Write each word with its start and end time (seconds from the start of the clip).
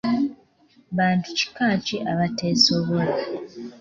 Bantu 0.97 1.27
kika 1.37 1.67
ki 1.85 1.97
abateesobola? 2.11 3.13